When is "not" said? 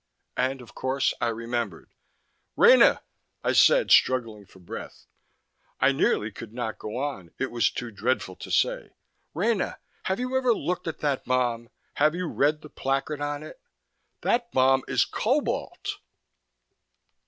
6.53-6.79